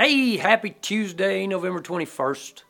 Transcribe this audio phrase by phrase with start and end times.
[0.00, 2.62] Hey, happy Tuesday, November 21st.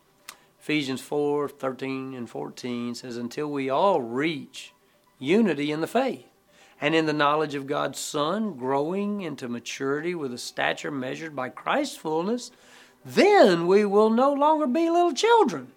[0.61, 4.73] Ephesians 4 13 and 14 says, Until we all reach
[5.19, 6.25] unity in the faith
[6.81, 11.51] and in the knowledge of God's Son, growing into maturity with a stature measured by
[11.51, 12.51] Christ's fullness,
[13.05, 15.73] then we will no longer be little children,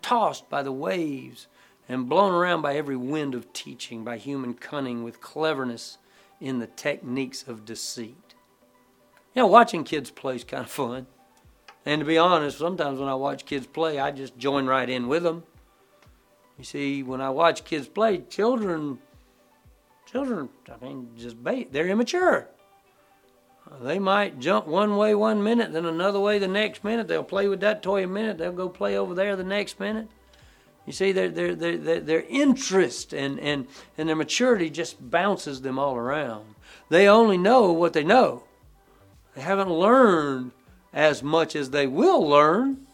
[0.00, 1.46] tossed by the waves
[1.90, 5.98] and blown around by every wind of teaching, by human cunning with cleverness
[6.40, 8.25] in the techniques of deceit.
[9.36, 11.06] You know, watching kids play is kind of fun.
[11.84, 15.08] And to be honest, sometimes when I watch kids play, I just join right in
[15.08, 15.44] with them.
[16.56, 18.98] You see, when I watch kids play, children,
[20.10, 21.70] children, I mean, just bait.
[21.70, 22.48] They're immature.
[23.82, 27.06] They might jump one way one minute, then another way the next minute.
[27.06, 28.38] They'll play with that toy a minute.
[28.38, 30.08] They'll go play over there the next minute.
[30.86, 33.66] You see, their, their, their, their interest and, and,
[33.98, 36.54] and their maturity just bounces them all around.
[36.88, 38.45] They only know what they know.
[39.36, 40.52] They haven't learned
[40.94, 42.86] as much as they will learn.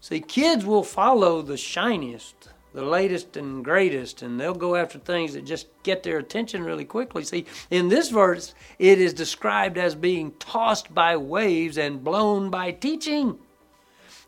[0.00, 5.34] See, kids will follow the shiniest, the latest and greatest, and they'll go after things
[5.34, 7.24] that just get their attention really quickly.
[7.24, 12.70] See, in this verse, it is described as being tossed by waves and blown by
[12.70, 13.36] teaching.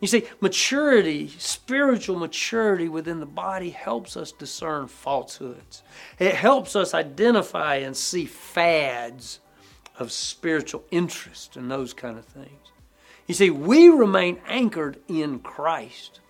[0.00, 5.84] You see, maturity, spiritual maturity within the body helps us discern falsehoods.
[6.18, 9.38] It helps us identify and see fads
[9.98, 12.72] of spiritual interest and those kind of things.
[13.26, 16.20] You see, we remain anchored in Christ.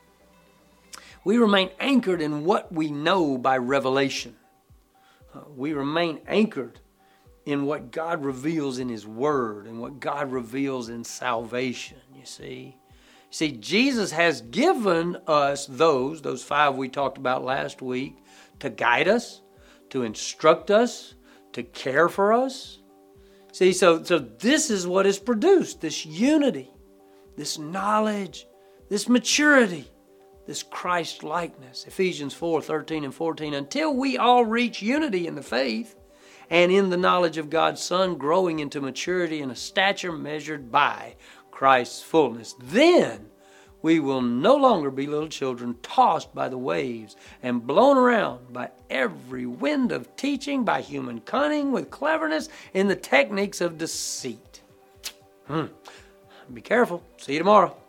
[1.25, 4.37] We remain anchored in what we know by revelation.
[5.35, 6.81] Uh, we remain anchored
[7.45, 12.77] in what God reveals in His Word and what God reveals in salvation, you see.
[13.31, 18.19] See, Jesus has given us those, those five we talked about last week,
[18.61, 19.41] to guide us,
[19.91, 21.15] to instruct us,
[21.53, 22.82] to care for us.
[23.53, 26.71] See, so, so this is what is produced this unity,
[27.37, 28.47] this knowledge,
[28.89, 29.87] this maturity,
[30.47, 31.85] this Christ likeness.
[31.87, 33.55] Ephesians 4 13 and 14.
[33.55, 35.97] Until we all reach unity in the faith
[36.49, 41.15] and in the knowledge of God's Son, growing into maturity and a stature measured by
[41.51, 42.55] Christ's fullness.
[42.59, 43.29] Then
[43.83, 48.71] we will no longer be little children tossed by the waves and blown around by
[48.89, 54.63] every wind of teaching, by human cunning with cleverness in the techniques of deceit.
[55.47, 55.67] Hmm.
[56.55, 57.03] Be careful.
[57.17, 57.82] See you tomorrow.